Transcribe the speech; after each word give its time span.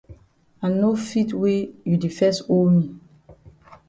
I 0.63 0.67
no 0.79 0.89
fit 1.07 1.29
wey 1.41 1.59
you 1.87 1.95
di 2.03 2.09
fes 2.17 2.37
owe 2.55 2.69
me. 2.75 2.83